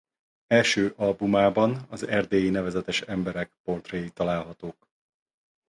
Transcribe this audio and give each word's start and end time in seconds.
Első 0.47 0.93
albumában 0.97 1.85
az 1.89 2.07
erdélyi 2.07 2.49
nevezetes 2.49 3.01
emberek 3.01 3.51
portréi 3.63 4.09
találhatók. 4.09 4.89